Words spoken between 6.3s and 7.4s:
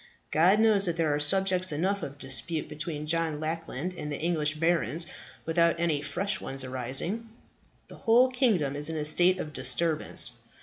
ones arising.